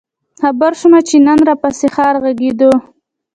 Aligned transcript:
خبـــــر 0.41 0.73
شومه 0.79 0.99
چې 1.07 1.15
نن 1.27 1.39
راپســـې 1.47 1.87
ښار 1.95 2.15
غـــــږېده؟ 2.23 2.71